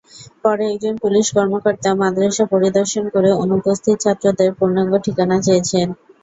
পরে 0.43 0.63
একজন 0.69 0.95
পুলিশ 1.03 1.25
কর্মকর্তা 1.35 1.89
মাদ্রাসা 2.01 2.45
পরিদর্শন 2.53 3.03
করে 3.13 3.29
অনুপস্থিত 3.43 3.95
ছাত্রদের 4.03 4.49
পূর্ণাঙ্গ 4.57 4.93
ঠিকানা 5.05 5.37
চেয়েছেন। 5.45 5.87